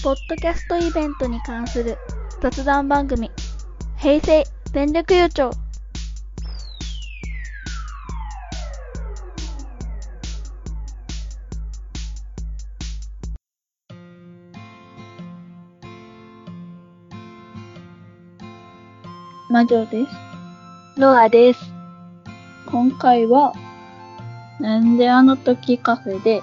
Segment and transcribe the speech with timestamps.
[0.00, 1.98] ポッドキャストイベントに関する
[2.40, 3.32] 雑談番組、
[3.96, 5.50] 平成全力優勝。
[19.50, 20.12] 魔女です。
[20.96, 21.60] ノアです。
[22.66, 23.52] 今回は、
[24.60, 26.40] なんであの時カフェで、